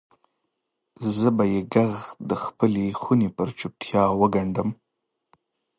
زه 1.15 1.27
به 1.35 1.43
یې 1.53 1.61
ږغ 1.73 1.93
دخپلې 2.31 2.85
خونې 3.01 3.29
پر 3.35 3.49
چوپتیا 3.59 4.03
وګنډم 4.21 4.69